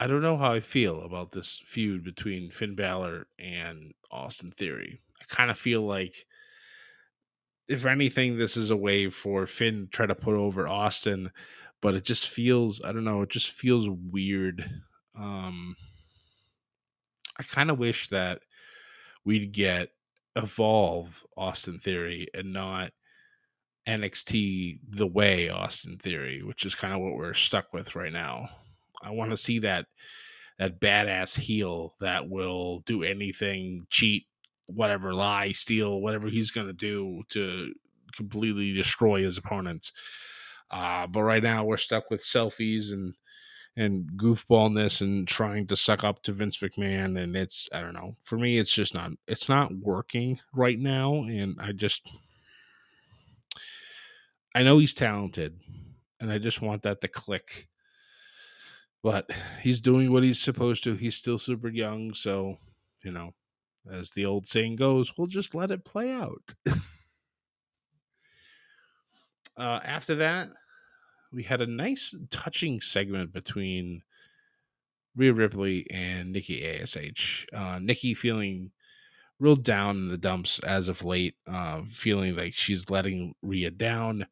I 0.00 0.06
don't 0.06 0.22
know 0.22 0.36
how 0.36 0.52
I 0.52 0.60
feel 0.60 1.02
about 1.02 1.32
this 1.32 1.60
feud 1.64 2.04
between 2.04 2.50
Finn 2.50 2.76
Balor 2.76 3.26
and 3.38 3.92
Austin 4.10 4.52
Theory. 4.52 5.00
I 5.20 5.24
kind 5.28 5.50
of 5.50 5.58
feel 5.58 5.82
like, 5.82 6.26
if 7.66 7.84
anything, 7.84 8.38
this 8.38 8.56
is 8.56 8.70
a 8.70 8.76
way 8.76 9.10
for 9.10 9.46
Finn 9.46 9.86
to 9.86 9.90
try 9.90 10.06
to 10.06 10.14
put 10.14 10.34
over 10.34 10.68
Austin, 10.68 11.30
but 11.80 11.94
it 11.94 12.04
just 12.04 12.28
feels, 12.28 12.80
I 12.84 12.92
don't 12.92 13.04
know, 13.04 13.22
it 13.22 13.30
just 13.30 13.50
feels 13.50 13.88
weird. 13.88 14.64
Um, 15.18 15.74
I 17.38 17.42
kind 17.42 17.70
of 17.70 17.78
wish 17.78 18.08
that 18.10 18.40
we'd 19.24 19.52
get 19.52 19.90
Evolve 20.36 21.26
Austin 21.36 21.76
Theory 21.76 22.28
and 22.34 22.52
not 22.52 22.92
NXT 23.88 24.78
the 24.90 25.06
way 25.08 25.50
Austin 25.50 25.98
Theory, 25.98 26.42
which 26.44 26.64
is 26.64 26.76
kind 26.76 26.94
of 26.94 27.00
what 27.00 27.16
we're 27.16 27.34
stuck 27.34 27.72
with 27.72 27.96
right 27.96 28.12
now. 28.12 28.48
I 29.02 29.10
want 29.10 29.30
to 29.30 29.36
see 29.36 29.60
that 29.60 29.86
that 30.58 30.80
badass 30.80 31.38
heel 31.38 31.94
that 32.00 32.28
will 32.28 32.80
do 32.80 33.04
anything, 33.04 33.86
cheat, 33.90 34.26
whatever, 34.66 35.14
lie, 35.14 35.52
steal, 35.52 36.00
whatever 36.00 36.28
he's 36.28 36.50
gonna 36.50 36.72
do 36.72 37.22
to 37.30 37.72
completely 38.14 38.72
destroy 38.72 39.22
his 39.22 39.38
opponents. 39.38 39.92
Uh, 40.70 41.06
but 41.06 41.22
right 41.22 41.42
now 41.42 41.64
we're 41.64 41.76
stuck 41.76 42.10
with 42.10 42.22
selfies 42.24 42.92
and 42.92 43.14
and 43.76 44.10
goofballness 44.16 45.00
and 45.00 45.28
trying 45.28 45.64
to 45.64 45.76
suck 45.76 46.02
up 46.02 46.20
to 46.24 46.32
Vince 46.32 46.58
McMahon 46.58 47.22
and 47.22 47.36
it's 47.36 47.68
I 47.72 47.80
don't 47.80 47.94
know. 47.94 48.12
For 48.24 48.36
me 48.36 48.58
it's 48.58 48.72
just 48.72 48.94
not 48.94 49.12
it's 49.28 49.48
not 49.48 49.72
working 49.72 50.40
right 50.52 50.78
now 50.78 51.22
and 51.22 51.56
I 51.60 51.72
just 51.72 52.10
I 54.54 54.64
know 54.64 54.78
he's 54.78 54.94
talented 54.94 55.60
and 56.20 56.32
I 56.32 56.38
just 56.38 56.60
want 56.60 56.82
that 56.82 57.00
to 57.02 57.08
click 57.08 57.68
but 59.02 59.30
he's 59.60 59.80
doing 59.80 60.12
what 60.12 60.22
he's 60.22 60.40
supposed 60.40 60.84
to. 60.84 60.94
He's 60.94 61.16
still 61.16 61.38
super 61.38 61.68
young, 61.68 62.14
so 62.14 62.58
you 63.02 63.12
know, 63.12 63.32
as 63.90 64.10
the 64.10 64.26
old 64.26 64.46
saying 64.46 64.76
goes, 64.76 65.16
we'll 65.16 65.26
just 65.26 65.54
let 65.54 65.70
it 65.70 65.84
play 65.84 66.10
out. 66.12 66.54
uh, 69.56 69.80
after 69.84 70.16
that, 70.16 70.50
we 71.32 71.42
had 71.42 71.60
a 71.60 71.66
nice, 71.66 72.14
touching 72.30 72.80
segment 72.80 73.32
between 73.32 74.02
Rhea 75.16 75.32
Ripley 75.32 75.86
and 75.90 76.32
Nikki 76.32 76.66
Ash. 76.66 77.46
Uh, 77.52 77.78
Nikki 77.80 78.14
feeling 78.14 78.70
real 79.40 79.56
down 79.56 79.96
in 79.96 80.08
the 80.08 80.18
dumps 80.18 80.58
as 80.60 80.88
of 80.88 81.04
late, 81.04 81.36
uh, 81.46 81.82
feeling 81.90 82.36
like 82.36 82.54
she's 82.54 82.90
letting 82.90 83.34
Rhea 83.42 83.70
down 83.70 84.26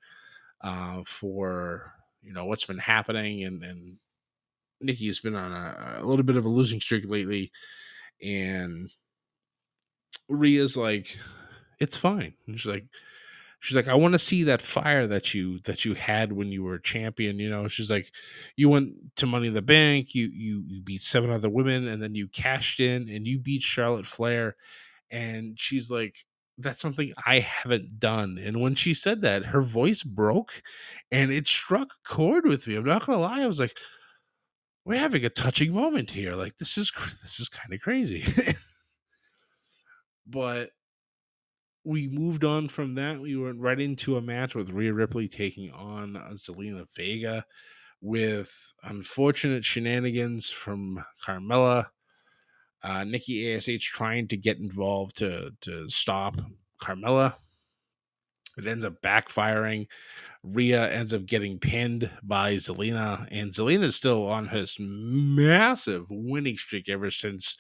uh, 0.63 1.03
for 1.05 1.93
you 2.23 2.33
know 2.33 2.47
what's 2.47 2.65
been 2.65 2.79
happening 2.79 3.45
and 3.45 3.63
and 3.63 3.99
Nikki's 4.80 5.21
been 5.21 5.35
on 5.35 5.52
a, 5.52 5.99
a 6.02 6.06
little 6.06 6.25
bit 6.25 6.37
of 6.37 6.45
a 6.45 6.49
losing 6.49 6.80
streak 6.80 7.04
lately, 7.09 7.50
and 8.23 8.90
Rhea's 10.28 10.76
like, 10.76 11.18
"It's 11.80 11.97
fine." 11.97 12.35
And 12.47 12.59
she's 12.59 12.71
like, 12.71 12.87
"She's 13.61 13.76
like, 13.76 13.88
I 13.88 13.95
want 13.95 14.14
to 14.14 14.18
see 14.18 14.45
that 14.45 14.62
fire 14.62 15.06
that 15.06 15.35
you 15.35 15.61
that 15.61 15.85
you 15.85 15.95
had 15.95 16.33
when 16.33 16.49
you 16.52 16.62
were 16.64 16.75
a 16.75 16.83
champion." 16.83 17.38
You 17.38 17.50
know, 17.50 17.68
she's 17.68 17.90
like, 17.90 18.12
"You 18.56 18.68
went 18.71 19.16
to 19.16 19.26
Money 19.26 19.49
in 19.49 19.54
the 19.54 19.62
Bank, 19.62 20.14
you 20.14 20.26
you 20.28 20.64
you 20.66 20.83
beat 20.83 21.02
seven 21.02 21.30
other 21.30 21.50
women, 21.50 21.88
and 21.88 22.02
then 22.02 22.14
you 22.14 22.28
cashed 22.28 22.80
in 22.80 23.09
and 23.09 23.26
you 23.26 23.38
beat 23.38 23.62
Charlotte 23.62 24.06
Flair." 24.06 24.56
And 25.11 25.59
she's 25.61 25.90
like, 25.90 26.25
that's 26.59 26.80
something 26.80 27.12
I 27.26 27.40
haven't 27.40 28.00
done. 28.00 28.38
And 28.38 28.61
when 28.61 28.75
she 28.75 28.95
said 28.95 29.23
that, 29.23 29.45
her 29.47 29.62
voice 29.62 30.02
broke 30.02 30.62
and 31.12 31.30
it 31.33 31.47
struck 31.47 31.88
a 31.92 32.09
chord 32.14 32.47
with 32.47 32.66
me. 32.66 32.76
I'm 32.76 32.85
not 32.85 33.06
gonna 33.06 33.18
lie. 33.18 33.42
I 33.42 33.47
was 33.47 33.61
like, 33.61 33.78
we're 34.87 35.00
having 35.00 35.25
a 35.25 35.28
touching 35.31 35.75
moment 35.75 36.12
here. 36.12 36.35
Like 36.35 36.57
this 36.59 36.78
is 36.78 36.90
this 37.23 37.40
is 37.40 37.49
kind 37.49 37.75
of 37.75 37.81
crazy. 37.81 38.25
but 40.26 40.71
we 41.85 42.09
moved 42.09 42.45
on 42.45 42.69
from 42.69 42.95
that. 42.95 43.21
We 43.21 43.37
went 43.37 43.61
right 43.61 43.78
into 43.78 44.16
a 44.16 44.23
match 44.23 44.55
with 44.55 44.71
Rhea 44.71 44.95
Ripley 44.95 45.28
taking 45.28 45.73
on 45.73 46.14
Zelina 46.35 46.87
Vega 46.97 47.45
with 48.00 48.73
unfortunate 48.85 49.64
shenanigans 49.64 50.50
from 50.50 51.05
Carmella. 51.25 51.87
Uh, 52.83 53.05
Nikki 53.05 53.52
ASH 53.52 53.69
trying 53.81 54.28
to 54.28 54.37
get 54.37 54.59
involved 54.59 55.16
to 55.19 55.50
to 55.62 55.88
stop 55.88 56.37
Carmella. 56.81 57.35
It 58.57 58.67
ends 58.67 58.85
up 58.85 59.01
backfiring. 59.03 59.87
Rhea 60.43 60.91
ends 60.91 61.13
up 61.13 61.27
getting 61.27 61.59
pinned 61.59 62.11
by 62.23 62.55
Zelina, 62.55 63.27
and 63.31 63.51
Zelina 63.51 63.85
is 63.85 63.97
still 63.97 64.27
on 64.29 64.47
his 64.47 64.77
massive 64.79 66.07
winning 66.09 66.57
streak 66.57 66.89
ever 66.89 67.11
since 67.11 67.57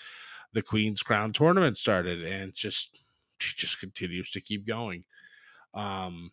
the 0.52 0.62
Queen's 0.62 1.02
Crown 1.02 1.30
tournament 1.32 1.76
started, 1.76 2.24
and 2.24 2.54
just 2.54 3.00
she 3.40 3.54
just 3.56 3.80
continues 3.80 4.30
to 4.30 4.40
keep 4.40 4.66
going. 4.66 5.04
Um, 5.74 6.30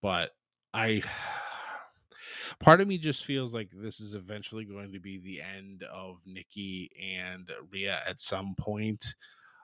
but 0.00 0.30
I, 0.72 1.02
part 2.60 2.80
of 2.80 2.88
me 2.88 2.98
just 2.98 3.24
feels 3.24 3.52
like 3.52 3.70
this 3.72 4.00
is 4.00 4.14
eventually 4.14 4.64
going 4.64 4.92
to 4.92 5.00
be 5.00 5.18
the 5.18 5.42
end 5.42 5.84
of 5.92 6.16
Nikki 6.24 6.90
and 7.18 7.50
Rhea 7.70 8.00
at 8.06 8.20
some 8.20 8.54
point. 8.58 9.14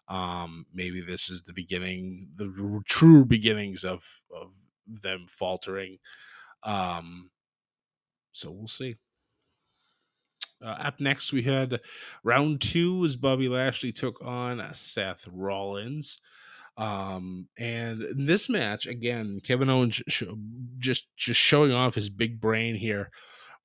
Um, 0.09 0.67
maybe 0.73 1.01
this 1.01 1.29
is 1.29 1.43
the 1.43 1.53
beginning, 1.53 2.29
the 2.37 2.83
true 2.87 3.25
beginnings 3.25 3.85
of 3.85 4.23
of 4.35 4.53
them 4.87 5.27
faltering. 5.29 5.99
Um, 6.63 7.31
so 8.33 8.51
we'll 8.51 8.69
see. 8.69 8.97
Uh, 10.63 10.69
up 10.69 11.01
next, 11.01 11.33
we 11.33 11.43
had 11.43 11.81
round 12.25 12.61
two 12.61 13.05
as 13.05 13.17
Bobby 13.17 13.49
Lashley 13.49 13.93
took 13.93 14.23
on 14.25 14.63
Seth 14.73 15.29
Rollins. 15.31 16.19
Um, 16.79 17.49
and 17.59 18.03
in 18.03 18.27
this 18.27 18.49
match, 18.49 18.87
again, 18.87 19.41
Kevin 19.43 19.71
Owens 19.71 20.03
sh- 20.09 20.25
just 20.79 21.07
just 21.17 21.41
showing 21.41 21.73
off 21.73 21.95
his 21.95 22.11
big 22.11 22.41
brain 22.41 22.75
here. 22.75 23.11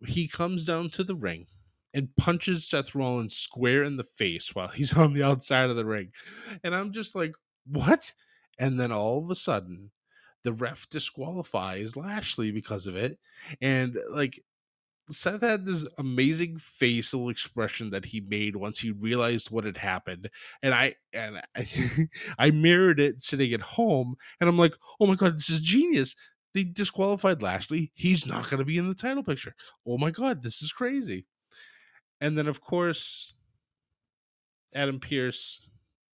He 0.06 0.28
comes 0.28 0.66
down 0.66 0.90
to 0.92 1.04
the 1.04 1.16
ring 1.16 1.48
and 1.94 2.16
punches 2.18 2.68
Seth 2.68 2.96
Rollins 2.96 3.36
square 3.36 3.84
in 3.84 3.98
the 3.98 4.04
face 4.04 4.54
while 4.56 4.70
he's 4.70 4.94
on 4.98 5.14
the 5.14 5.24
outside 5.24 5.70
of 5.70 5.76
the 5.76 5.86
ring. 5.86 6.12
And 6.64 6.76
I'm 6.76 6.92
just 6.92 7.16
like, 7.16 7.34
what? 7.66 8.14
And 8.60 8.80
then 8.80 8.92
all 8.92 9.24
of 9.24 9.32
a 9.32 9.36
sudden, 9.36 9.92
the 10.44 10.54
ref 10.54 10.90
disqualifies 10.90 11.96
Lashley 11.96 12.52
because 12.52 12.88
of 12.88 12.96
it. 12.96 13.20
And 13.62 13.98
like 14.12 14.42
Seth 15.12 15.42
had 15.42 15.66
this 15.66 15.86
amazing 15.98 16.58
facial 16.58 17.30
expression 17.30 17.90
that 17.92 18.06
he 18.06 18.22
made 18.22 18.56
once 18.56 18.80
he 18.80 18.92
realized 18.92 19.52
what 19.52 19.66
had 19.66 19.78
happened, 19.78 20.30
and 20.64 20.74
I 20.74 20.96
and 21.14 21.42
I, 21.56 22.08
I 22.40 22.52
mirrored 22.52 23.00
it 23.00 23.22
sitting 23.22 23.54
at 23.54 23.62
home, 23.62 24.16
and 24.40 24.50
I'm 24.50 24.58
like, 24.58 24.76
"Oh 25.00 25.08
my 25.08 25.16
god, 25.16 25.36
this 25.38 25.50
is 25.50 25.62
genius! 25.64 26.16
They 26.54 26.64
disqualified 26.64 27.42
Lashley. 27.42 27.92
He's 27.96 28.26
not 28.26 28.50
going 28.50 28.60
to 28.60 28.66
be 28.66 28.78
in 28.78 28.88
the 28.88 28.96
title 28.96 29.24
picture. 29.24 29.56
Oh 29.86 29.98
my 29.98 30.12
god, 30.12 30.44
this 30.44 30.62
is 30.62 30.72
crazy!" 30.72 31.26
And 32.22 32.38
then, 32.38 32.48
of 32.48 32.62
course, 32.62 33.34
Adam 34.74 35.00
Pearce, 35.00 35.68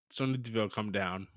Sonya 0.09 0.37
Deville 0.37 0.69
come 0.69 0.91
down 0.91 1.27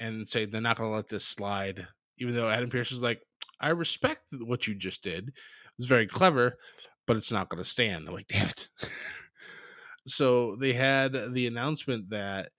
and 0.00 0.26
say 0.26 0.46
they're 0.46 0.60
not 0.60 0.78
going 0.78 0.90
to 0.90 0.96
let 0.96 1.08
this 1.08 1.26
slide, 1.26 1.86
even 2.18 2.34
though 2.34 2.50
Adam 2.50 2.70
Pearce 2.70 2.90
is 2.90 3.02
like, 3.02 3.22
"I 3.60 3.68
respect 3.68 4.22
what 4.32 4.66
you 4.66 4.74
just 4.74 5.02
did." 5.02 5.32
It's 5.78 5.86
very 5.86 6.06
clever, 6.06 6.58
but 7.06 7.16
it's 7.16 7.32
not 7.32 7.48
going 7.48 7.62
to 7.62 7.68
stand. 7.68 8.06
I'm 8.06 8.14
like, 8.14 8.28
damn 8.28 8.48
it. 8.48 8.68
so 10.06 10.56
they 10.56 10.72
had 10.72 11.32
the 11.32 11.46
announcement 11.46 12.10
that 12.10 12.50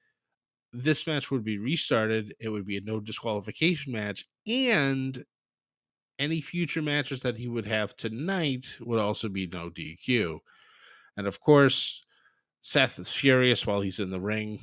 this 0.73 1.05
match 1.05 1.29
would 1.31 1.43
be 1.43 1.57
restarted. 1.57 2.33
It 2.39 2.49
would 2.49 2.65
be 2.65 2.77
a 2.77 2.81
no 2.81 2.99
disqualification 2.99 3.93
match, 3.93 4.25
and 4.47 5.23
any 6.19 6.41
future 6.41 6.81
matches 6.81 7.21
that 7.21 7.37
he 7.37 7.47
would 7.47 7.65
have 7.65 7.95
tonight 7.95 8.77
would 8.81 8.99
also 8.99 9.29
be 9.29 9.47
no 9.47 9.69
DQ. 9.69 10.39
And 11.21 11.27
of 11.27 11.39
course, 11.39 12.01
Seth 12.61 12.97
is 12.97 13.13
furious 13.13 13.67
while 13.67 13.79
he's 13.79 13.99
in 13.99 14.09
the 14.09 14.19
ring. 14.19 14.59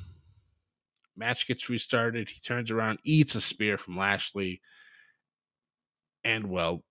Match 1.15 1.47
gets 1.47 1.69
restarted. 1.69 2.29
He 2.29 2.41
turns 2.41 2.69
around, 2.69 2.99
eats 3.05 3.33
a 3.35 3.39
spear 3.39 3.77
from 3.77 3.95
Lashley, 3.95 4.59
and 6.25 6.49
well, 6.49 6.83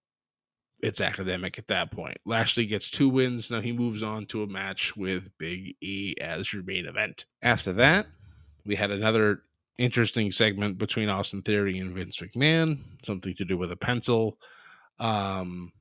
it's 0.80 1.02
academic 1.02 1.58
at 1.58 1.66
that 1.66 1.90
point. 1.90 2.16
Lashley 2.24 2.64
gets 2.64 2.88
two 2.88 3.10
wins. 3.10 3.50
Now 3.50 3.60
he 3.60 3.72
moves 3.72 4.02
on 4.02 4.24
to 4.28 4.42
a 4.42 4.46
match 4.46 4.96
with 4.96 5.28
Big 5.36 5.76
E 5.82 6.14
as 6.18 6.50
your 6.50 6.62
main 6.62 6.86
event. 6.86 7.26
After 7.42 7.74
that, 7.74 8.06
we 8.64 8.74
had 8.74 8.90
another 8.90 9.42
interesting 9.76 10.32
segment 10.32 10.78
between 10.78 11.10
Austin 11.10 11.42
Theory 11.42 11.78
and 11.78 11.94
Vince 11.94 12.20
McMahon, 12.20 12.78
something 13.04 13.34
to 13.34 13.44
do 13.44 13.58
with 13.58 13.70
a 13.70 13.76
pencil. 13.76 14.38
Um, 14.98 15.72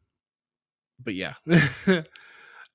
but 1.02 1.16
yeah. 1.16 1.36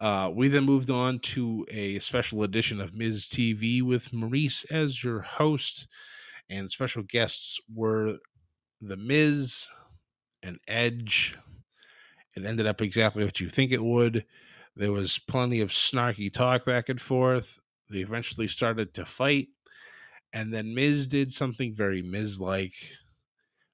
uh, 0.03 0.31
we 0.35 0.49
then 0.49 0.65
moved 0.65 0.91
on 0.91 1.19
to 1.21 1.65
a 1.71 1.99
special 2.01 2.43
edition 2.43 2.81
of 2.81 2.95
Miz 2.95 3.27
TV 3.27 3.83
with 3.83 4.11
Maryse 4.11 4.71
as 4.71 5.03
your 5.03 5.21
host, 5.21 5.89
and 6.51 6.71
special 6.71 7.03
guests 7.05 7.59
were 7.75 8.19
The 8.81 8.97
Miz 8.99 9.69
and 10.43 10.59
Edge 10.69 11.39
it 12.35 12.45
ended 12.45 12.67
up 12.67 12.81
exactly 12.81 13.25
what 13.25 13.41
you 13.41 13.51
think 13.51 13.73
it 13.73 13.83
would. 13.83 14.25
There 14.77 14.93
was 14.93 15.19
plenty 15.19 15.61
of 15.61 15.71
snarky 15.71 16.33
talk 16.33 16.65
back 16.65 16.89
and 16.89 17.01
forth. 17.01 17.59
They 17.91 17.99
eventually 17.99 18.49
started 18.49 18.95
to 18.95 19.05
fight. 19.05 19.49
And 20.33 20.53
then 20.53 20.75
Miz 20.75 21.07
did 21.07 21.31
something 21.31 21.75
very 21.75 22.01
Miz 22.01 22.41
like. 22.41 22.75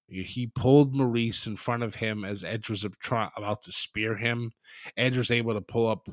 He 0.09 0.47
pulled 0.47 0.95
Maryse 0.95 1.47
in 1.47 1.57
front 1.57 1.83
of 1.83 1.95
him 1.95 2.25
as 2.25 2.43
Edge 2.43 2.71
was 2.71 2.85
about 2.85 3.63
to 3.63 3.73
spear 3.73 4.17
him. 4.17 4.53
Edge 4.97 5.19
was 5.19 5.31
able 5.31 5.55
to 5.55 5.61
pull 5.61 5.87
up, 5.87 6.09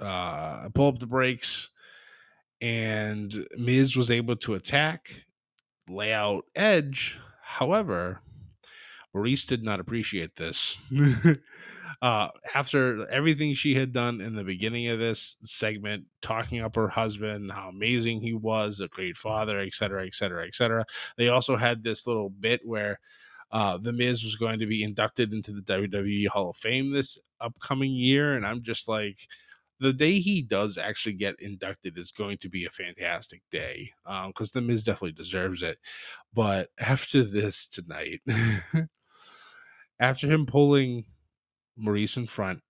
uh, 0.00 0.68
pull 0.70 0.88
up 0.88 0.98
the 0.98 1.06
brakes, 1.06 1.70
and 2.60 3.46
Miz 3.56 3.96
was 3.96 4.10
able 4.10 4.36
to 4.36 4.54
attack, 4.54 5.26
lay 5.88 6.12
out 6.12 6.44
Edge. 6.56 7.20
However, 7.42 8.20
Maryse 9.14 9.46
did 9.46 9.62
not 9.62 9.78
appreciate 9.78 10.34
this. 10.36 10.78
uh, 12.02 12.28
after 12.54 13.08
everything 13.08 13.54
she 13.54 13.74
had 13.74 13.92
done 13.92 14.20
in 14.20 14.34
the 14.34 14.44
beginning 14.44 14.88
of 14.88 14.98
this 14.98 15.36
segment, 15.42 16.04
talking 16.22 16.60
up 16.60 16.74
her 16.74 16.88
husband, 16.88 17.50
how 17.52 17.68
amazing 17.68 18.20
he 18.20 18.34
was, 18.34 18.80
a 18.80 18.88
great 18.88 19.16
father, 19.16 19.60
etc., 19.60 20.06
etc., 20.06 20.46
etc. 20.46 20.84
They 21.16 21.28
also 21.28 21.56
had 21.56 21.82
this 21.82 22.06
little 22.06 22.30
bit 22.30 22.60
where 22.64 23.00
uh, 23.52 23.78
the 23.78 23.92
Miz 23.92 24.24
was 24.24 24.36
going 24.36 24.58
to 24.58 24.66
be 24.66 24.82
inducted 24.82 25.32
into 25.32 25.52
the 25.52 25.62
WWE 25.62 26.26
Hall 26.26 26.50
of 26.50 26.56
Fame 26.56 26.92
this 26.92 27.18
upcoming 27.40 27.92
year, 27.92 28.34
and 28.34 28.46
I'm 28.46 28.62
just 28.62 28.88
like, 28.88 29.20
the 29.78 29.92
day 29.92 30.18
he 30.18 30.42
does 30.42 30.78
actually 30.78 31.14
get 31.14 31.38
inducted 31.38 31.98
is 31.98 32.10
going 32.10 32.38
to 32.38 32.48
be 32.48 32.64
a 32.64 32.70
fantastic 32.70 33.42
day 33.50 33.90
because 34.04 34.56
um, 34.56 34.60
the 34.60 34.66
Miz 34.66 34.84
definitely 34.84 35.12
deserves 35.12 35.62
it. 35.62 35.78
But 36.32 36.70
after 36.78 37.22
this 37.22 37.68
tonight, 37.68 38.20
after 40.00 40.26
him 40.28 40.46
pulling 40.46 41.04
Maryse 41.78 42.16
in 42.16 42.26
front, 42.26 42.62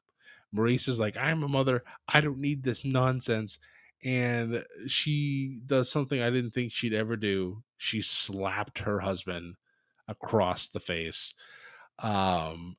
Maryse 0.55 0.89
is 0.89 0.99
like, 1.01 1.17
I'm 1.17 1.43
a 1.43 1.49
mother. 1.49 1.85
I 2.09 2.21
don't 2.21 2.39
need 2.39 2.63
this 2.63 2.85
nonsense. 2.85 3.59
And 4.05 4.65
she 4.87 5.61
does 5.67 5.91
something 5.91 6.21
I 6.21 6.31
didn't 6.31 6.53
think 6.53 6.73
she'd 6.73 6.95
ever 6.95 7.17
do. 7.17 7.63
She 7.79 8.03
slapped 8.03 8.81
her 8.81 9.01
husband 9.01 9.57
across 10.09 10.69
the 10.69 10.81
face. 10.81 11.35
Um, 11.99 12.77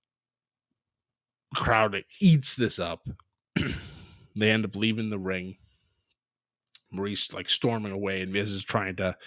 crowd 1.55 1.95
eats 2.19 2.55
this 2.55 2.79
up. 2.79 3.07
they 4.35 4.49
end 4.49 4.65
up 4.65 4.75
leaving 4.75 5.09
the 5.09 5.19
ring. 5.19 5.57
Maryse 6.93 7.33
like 7.33 7.49
storming 7.49 7.91
away, 7.91 8.21
and 8.21 8.31
Miz 8.31 8.51
is 8.51 8.63
trying 8.63 8.95
to 8.97 9.17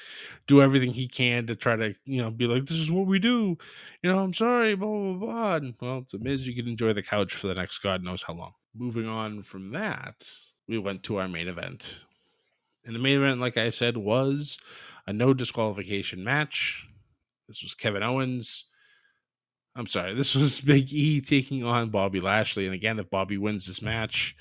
do 0.46 0.62
everything 0.62 0.92
he 0.92 1.08
can 1.08 1.46
to 1.46 1.54
try 1.54 1.76
to, 1.76 1.94
you 2.04 2.22
know, 2.22 2.30
be 2.30 2.46
like, 2.46 2.66
"This 2.66 2.78
is 2.78 2.90
what 2.90 3.06
we 3.06 3.18
do." 3.18 3.58
You 4.02 4.10
know, 4.10 4.18
I'm 4.18 4.32
sorry, 4.32 4.74
blah 4.74 4.88
blah 4.88 5.14
blah. 5.14 5.54
And, 5.56 5.74
well, 5.80 6.06
a 6.12 6.18
Miz. 6.18 6.46
You 6.46 6.54
can 6.54 6.68
enjoy 6.68 6.92
the 6.92 7.02
couch 7.02 7.34
for 7.34 7.48
the 7.48 7.54
next 7.54 7.78
God 7.80 8.02
knows 8.02 8.22
how 8.22 8.34
long. 8.34 8.54
Moving 8.74 9.06
on 9.06 9.42
from 9.42 9.72
that, 9.72 10.30
we 10.68 10.78
went 10.78 11.02
to 11.04 11.16
our 11.16 11.28
main 11.28 11.48
event, 11.48 12.06
and 12.84 12.94
the 12.94 13.00
main 13.00 13.18
event, 13.18 13.40
like 13.40 13.56
I 13.56 13.70
said, 13.70 13.96
was 13.96 14.58
a 15.06 15.12
no 15.12 15.34
disqualification 15.34 16.24
match. 16.24 16.86
This 17.46 17.62
was 17.62 17.74
Kevin 17.74 18.02
Owens. 18.02 18.64
I'm 19.76 19.86
sorry, 19.86 20.14
this 20.14 20.34
was 20.34 20.60
Big 20.62 20.92
E 20.92 21.20
taking 21.20 21.64
on 21.64 21.90
Bobby 21.90 22.20
Lashley, 22.20 22.64
and 22.64 22.74
again, 22.74 22.98
if 22.98 23.10
Bobby 23.10 23.36
wins 23.36 23.66
this 23.66 23.82
match 23.82 24.34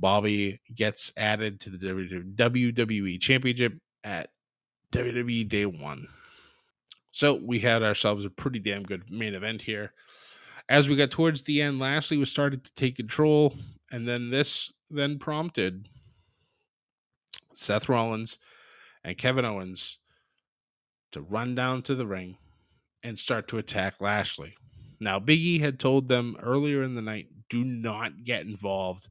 Bobby 0.00 0.60
gets 0.74 1.12
added 1.16 1.60
to 1.60 1.70
the 1.70 1.76
WWE 1.76 3.20
Championship 3.20 3.74
at 4.02 4.30
WWE 4.92 5.48
Day 5.48 5.66
One. 5.66 6.08
So 7.12 7.34
we 7.34 7.58
had 7.58 7.82
ourselves 7.82 8.24
a 8.24 8.30
pretty 8.30 8.60
damn 8.60 8.82
good 8.82 9.10
main 9.10 9.34
event 9.34 9.62
here. 9.62 9.92
As 10.68 10.88
we 10.88 10.96
got 10.96 11.10
towards 11.10 11.42
the 11.42 11.60
end, 11.62 11.78
Lashley 11.78 12.16
was 12.16 12.30
started 12.30 12.64
to 12.64 12.74
take 12.74 12.96
control, 12.96 13.54
and 13.90 14.06
then 14.06 14.30
this 14.30 14.72
then 14.88 15.18
prompted 15.18 15.86
Seth 17.54 17.88
Rollins 17.88 18.38
and 19.04 19.18
Kevin 19.18 19.44
Owens 19.44 19.98
to 21.12 21.20
run 21.20 21.54
down 21.54 21.82
to 21.82 21.94
the 21.94 22.06
ring 22.06 22.36
and 23.02 23.18
start 23.18 23.48
to 23.48 23.58
attack 23.58 24.00
Lashley. 24.00 24.54
Now, 25.00 25.18
Biggie 25.18 25.60
had 25.60 25.80
told 25.80 26.08
them 26.08 26.36
earlier 26.42 26.82
in 26.82 26.94
the 26.94 27.02
night, 27.02 27.26
do 27.48 27.64
not 27.64 28.24
get 28.24 28.42
involved 28.42 29.08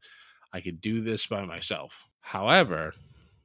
I 0.53 0.61
could 0.61 0.81
do 0.81 1.01
this 1.01 1.27
by 1.27 1.45
myself. 1.45 2.07
However, 2.21 2.93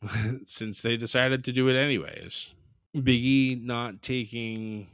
since 0.46 0.82
they 0.82 0.96
decided 0.96 1.44
to 1.44 1.52
do 1.52 1.68
it 1.68 1.76
anyways, 1.76 2.54
Biggie 2.96 3.62
not 3.62 4.02
taking, 4.02 4.86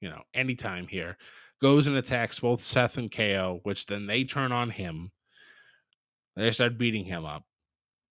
you 0.00 0.08
know, 0.08 0.22
any 0.34 0.54
time 0.54 0.86
here, 0.86 1.16
goes 1.60 1.86
and 1.86 1.96
attacks 1.96 2.40
both 2.40 2.62
Seth 2.62 2.98
and 2.98 3.10
KO, 3.10 3.60
which 3.64 3.86
then 3.86 4.06
they 4.06 4.24
turn 4.24 4.52
on 4.52 4.70
him. 4.70 5.10
They 6.36 6.50
start 6.52 6.78
beating 6.78 7.04
him 7.04 7.24
up. 7.24 7.44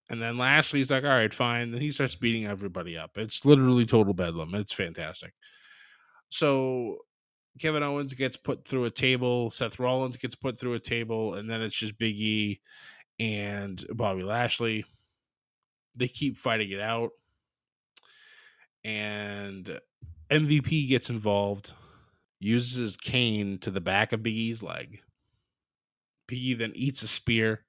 And 0.10 0.22
then 0.22 0.38
Lashley's 0.38 0.92
like, 0.92 1.04
all 1.04 1.10
right, 1.10 1.34
fine. 1.34 1.72
Then 1.72 1.82
he 1.82 1.92
starts 1.92 2.16
beating 2.16 2.46
everybody 2.46 2.98
up. 2.98 3.18
It's 3.18 3.46
literally 3.46 3.86
total 3.86 4.14
bedlam. 4.14 4.56
It's 4.56 4.74
fantastic. 4.74 5.34
So 6.30 6.98
Kevin 7.60 7.84
Owens 7.84 8.14
gets 8.14 8.38
put 8.38 8.66
through 8.68 8.86
a 8.86 8.92
table, 8.92 9.50
Seth 9.50 9.80
Rollins 9.80 10.18
gets 10.18 10.36
put 10.36 10.58
through 10.58 10.74
a 10.74 10.80
table, 10.80 11.36
and 11.36 11.50
then 11.50 11.62
it's 11.62 11.78
just 11.78 11.98
Big 11.98 12.20
E 12.20 12.62
and 13.20 13.84
Bobby 13.92 14.24
Lashley. 14.24 14.86
They 15.98 16.08
keep 16.08 16.38
fighting 16.38 16.72
it 16.72 16.80
out. 16.80 17.12
And 18.84 19.80
MVP 20.30 20.88
gets 20.88 21.10
involved, 21.10 21.74
uses 22.40 22.96
cane 22.96 23.58
to 23.60 23.72
the 23.72 23.82
back 23.82 24.14
of 24.14 24.24
Big 24.24 24.36
E's 24.36 24.62
leg. 24.62 25.00
Big 26.28 26.40
E 26.40 26.54
then 26.54 26.74
eats 26.76 27.04
a 27.04 27.08
spear, 27.08 27.66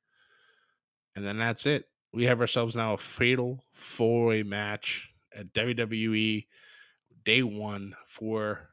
And 1.17 1.27
then 1.27 1.39
that's 1.39 1.67
it. 1.67 1.87
We 2.13 2.25
have 2.25 2.41
ourselves 2.41 2.77
now 2.77 2.95
a 2.95 2.99
fatal 2.99 3.65
four 3.73 4.27
way 4.27 4.43
match 4.43 5.13
at 5.35 5.53
WWE 5.53 6.47
day 7.25 7.43
one 7.43 7.95
for 8.07 8.71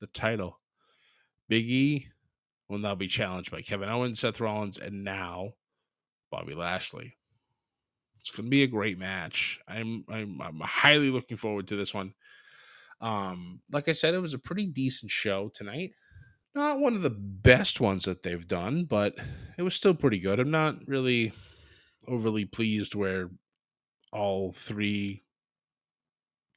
the 0.00 0.06
title. 0.08 0.60
Big 1.48 1.64
E 1.68 2.08
will 2.68 2.78
now 2.78 2.94
be 2.94 3.08
challenged 3.08 3.50
by 3.50 3.62
Kevin 3.62 3.88
Owens, 3.88 4.20
Seth 4.20 4.40
Rollins, 4.40 4.78
and 4.78 5.04
now 5.04 5.54
Bobby 6.30 6.54
Lashley. 6.54 7.16
It's 8.20 8.30
going 8.30 8.46
to 8.46 8.50
be 8.50 8.62
a 8.62 8.66
great 8.66 8.98
match. 8.98 9.60
I'm, 9.66 10.04
I'm 10.10 10.40
I'm 10.42 10.60
highly 10.60 11.10
looking 11.10 11.36
forward 11.36 11.68
to 11.68 11.76
this 11.76 11.94
one. 11.94 12.12
Um, 13.00 13.60
like 13.70 13.88
I 13.88 13.92
said, 13.92 14.14
it 14.14 14.20
was 14.20 14.34
a 14.34 14.38
pretty 14.38 14.66
decent 14.66 15.10
show 15.10 15.50
tonight. 15.54 15.92
Not 16.54 16.80
one 16.80 16.96
of 16.96 17.02
the 17.02 17.10
best 17.10 17.80
ones 17.80 18.04
that 18.04 18.22
they've 18.22 18.46
done, 18.46 18.84
but 18.84 19.14
it 19.56 19.62
was 19.62 19.74
still 19.74 19.94
pretty 19.94 20.18
good. 20.18 20.40
I'm 20.40 20.50
not 20.50 20.76
really 20.86 21.32
overly 22.06 22.44
pleased 22.44 22.94
where 22.94 23.30
all 24.12 24.52
three 24.52 25.22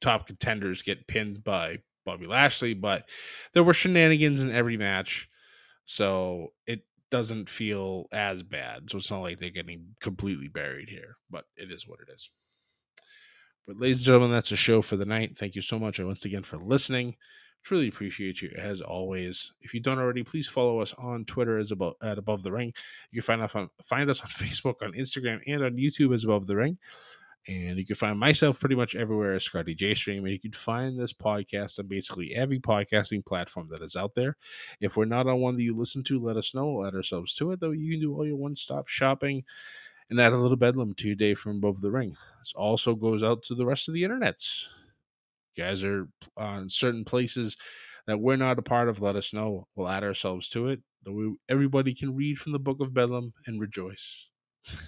top 0.00 0.26
contenders 0.26 0.82
get 0.82 1.06
pinned 1.06 1.44
by 1.44 1.78
Bobby 2.04 2.26
Lashley, 2.26 2.74
but 2.74 3.08
there 3.52 3.64
were 3.64 3.74
shenanigans 3.74 4.42
in 4.42 4.50
every 4.50 4.76
match. 4.76 5.28
So 5.84 6.52
it 6.66 6.84
doesn't 7.10 7.48
feel 7.48 8.06
as 8.12 8.42
bad. 8.42 8.90
So 8.90 8.98
it's 8.98 9.10
not 9.10 9.20
like 9.20 9.38
they're 9.38 9.50
getting 9.50 9.94
completely 10.00 10.48
buried 10.48 10.88
here, 10.88 11.16
but 11.30 11.44
it 11.56 11.70
is 11.70 11.86
what 11.86 12.00
it 12.00 12.12
is. 12.12 12.30
But 13.66 13.78
ladies 13.78 13.98
and 13.98 14.06
gentlemen, 14.06 14.32
that's 14.32 14.52
a 14.52 14.56
show 14.56 14.82
for 14.82 14.96
the 14.96 15.06
night. 15.06 15.36
Thank 15.36 15.54
you 15.54 15.62
so 15.62 15.78
much 15.78 16.00
once 16.00 16.24
again 16.24 16.42
for 16.42 16.56
listening. 16.56 17.16
Truly 17.62 17.86
appreciate 17.86 18.42
you 18.42 18.50
as 18.58 18.80
always. 18.80 19.52
If 19.60 19.72
you 19.72 19.78
don't 19.78 20.00
already, 20.00 20.24
please 20.24 20.48
follow 20.48 20.80
us 20.80 20.94
on 20.98 21.24
Twitter 21.24 21.58
as 21.58 21.70
above 21.70 21.94
at 22.02 22.18
Above 22.18 22.42
the 22.42 22.50
Ring. 22.50 22.72
You 23.12 23.20
can 23.20 23.26
find 23.26 23.42
us 23.42 23.54
on 23.54 23.68
find 23.84 24.10
us 24.10 24.20
on 24.20 24.26
Facebook, 24.30 24.82
on 24.82 24.92
Instagram, 24.94 25.40
and 25.46 25.62
on 25.62 25.76
YouTube 25.76 26.12
as 26.12 26.24
Above 26.24 26.48
the 26.48 26.56
Ring. 26.56 26.78
And 27.48 27.76
you 27.76 27.84
can 27.84 27.96
find 27.96 28.18
myself 28.18 28.60
pretty 28.60 28.76
much 28.76 28.94
everywhere 28.94 29.32
as 29.32 29.42
Scotty 29.44 29.74
J 29.74 29.94
Stream. 29.94 30.24
And 30.24 30.32
you 30.32 30.38
can 30.38 30.52
find 30.52 30.98
this 30.98 31.12
podcast 31.12 31.80
on 31.80 31.88
basically 31.88 32.34
every 32.34 32.60
podcasting 32.60 33.26
platform 33.26 33.68
that 33.70 33.82
is 33.82 33.96
out 33.96 34.14
there. 34.14 34.36
If 34.80 34.96
we're 34.96 35.06
not 35.06 35.26
on 35.26 35.40
one 35.40 35.56
that 35.56 35.62
you 35.62 35.74
listen 35.74 36.04
to, 36.04 36.20
let 36.20 36.36
us 36.36 36.54
know. 36.54 36.70
We'll 36.70 36.86
add 36.86 36.94
ourselves 36.94 37.34
to 37.36 37.50
it. 37.50 37.60
Though 37.60 37.72
you 37.72 37.90
can 37.90 38.00
do 38.00 38.14
all 38.14 38.26
your 38.26 38.36
one 38.36 38.54
stop 38.54 38.86
shopping 38.86 39.42
and 40.08 40.20
add 40.20 40.32
a 40.32 40.36
little 40.36 40.56
bedlam 40.56 40.94
to 40.94 41.06
your 41.08 41.16
day 41.16 41.34
from 41.34 41.56
above 41.56 41.80
the 41.80 41.90
ring. 41.90 42.14
This 42.40 42.52
also 42.54 42.94
goes 42.94 43.22
out 43.22 43.42
to 43.44 43.54
the 43.54 43.66
rest 43.66 43.88
of 43.88 43.94
the 43.94 44.04
internets. 44.04 44.66
You 45.56 45.64
guys 45.64 45.82
are 45.82 46.08
on 46.36 46.70
certain 46.70 47.04
places 47.04 47.56
that 48.06 48.20
we're 48.20 48.36
not 48.36 48.58
a 48.58 48.62
part 48.62 48.88
of. 48.88 49.00
Let 49.00 49.16
us 49.16 49.32
know. 49.32 49.66
We'll 49.74 49.88
add 49.88 50.04
ourselves 50.04 50.48
to 50.50 50.68
it. 50.68 50.80
We, 51.06 51.34
everybody 51.48 51.94
can 51.94 52.14
read 52.14 52.38
from 52.38 52.52
the 52.52 52.58
book 52.58 52.80
of 52.80 52.94
Bedlam 52.94 53.32
and 53.46 53.60
rejoice. 53.60 54.28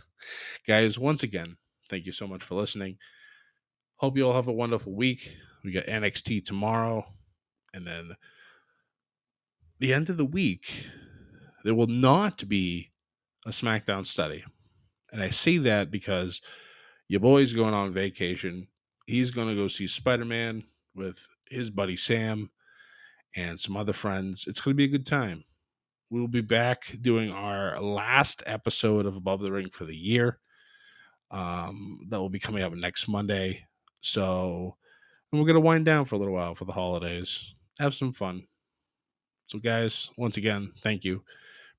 guys, 0.66 0.98
once 0.98 1.22
again, 1.22 1.56
Thank 1.94 2.06
you 2.06 2.12
so 2.12 2.26
much 2.26 2.42
for 2.42 2.56
listening. 2.56 2.98
Hope 3.98 4.16
you 4.16 4.26
all 4.26 4.34
have 4.34 4.48
a 4.48 4.52
wonderful 4.52 4.92
week. 4.92 5.30
We 5.62 5.70
got 5.70 5.84
NXT 5.84 6.44
tomorrow. 6.44 7.04
And 7.72 7.86
then 7.86 8.16
the 9.78 9.94
end 9.94 10.10
of 10.10 10.16
the 10.16 10.24
week, 10.24 10.88
there 11.62 11.76
will 11.76 11.86
not 11.86 12.48
be 12.48 12.90
a 13.46 13.50
SmackDown 13.50 14.04
study. 14.04 14.42
And 15.12 15.22
I 15.22 15.30
say 15.30 15.58
that 15.58 15.92
because 15.92 16.40
your 17.06 17.20
boy's 17.20 17.52
going 17.52 17.74
on 17.74 17.92
vacation. 17.92 18.66
He's 19.06 19.30
going 19.30 19.46
to 19.46 19.54
go 19.54 19.68
see 19.68 19.86
Spider 19.86 20.24
Man 20.24 20.64
with 20.96 21.24
his 21.48 21.70
buddy 21.70 21.94
Sam 21.94 22.50
and 23.36 23.60
some 23.60 23.76
other 23.76 23.92
friends. 23.92 24.46
It's 24.48 24.60
going 24.60 24.74
to 24.74 24.78
be 24.78 24.86
a 24.86 24.98
good 24.98 25.06
time. 25.06 25.44
We'll 26.10 26.26
be 26.26 26.40
back 26.40 26.86
doing 27.00 27.30
our 27.30 27.78
last 27.80 28.42
episode 28.46 29.06
of 29.06 29.14
Above 29.14 29.42
the 29.42 29.52
Ring 29.52 29.70
for 29.70 29.84
the 29.84 29.94
year 29.94 30.40
um, 31.34 31.98
that 32.08 32.20
will 32.20 32.30
be 32.30 32.38
coming 32.38 32.62
up 32.62 32.72
next 32.72 33.08
Monday. 33.08 33.64
So, 34.00 34.76
and 35.32 35.40
we're 35.40 35.46
going 35.46 35.54
to 35.54 35.60
wind 35.60 35.84
down 35.84 36.04
for 36.04 36.14
a 36.14 36.18
little 36.18 36.32
while 36.32 36.54
for 36.54 36.64
the 36.64 36.72
holidays. 36.72 37.52
Have 37.80 37.92
some 37.92 38.12
fun. 38.12 38.46
So, 39.48 39.58
guys, 39.58 40.10
once 40.16 40.36
again, 40.36 40.72
thank 40.82 41.04
you. 41.04 41.22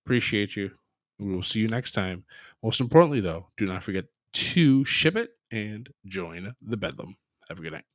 Appreciate 0.05 0.55
you. 0.55 0.71
We 1.17 1.33
will 1.33 1.41
see 1.41 1.59
you 1.59 1.69
next 1.69 1.91
time. 1.91 2.25
Most 2.61 2.81
importantly, 2.81 3.21
though, 3.21 3.47
do 3.55 3.65
not 3.65 3.81
forget 3.81 4.05
to 4.33 4.83
ship 4.83 5.15
it 5.15 5.31
and 5.51 5.89
join 6.05 6.53
the 6.61 6.75
Bedlam. 6.75 7.15
Have 7.47 7.59
a 7.59 7.61
good 7.61 7.71
night. 7.71 7.94